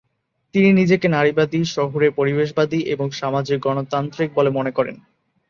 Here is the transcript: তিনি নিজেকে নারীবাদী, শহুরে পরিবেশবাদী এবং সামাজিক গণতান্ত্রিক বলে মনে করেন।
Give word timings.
তিনি 0.55 0.69
নিজেকে 0.73 1.07
নারীবাদী, 1.07 1.59
শহুরে 1.67 2.07
পরিবেশবাদী 2.11 2.79
এবং 2.93 3.07
সামাজিক 3.11 3.57
গণতান্ত্রিক 3.59 4.29
বলে 4.35 4.49
মনে 4.49 4.71
করেন। 4.71 4.95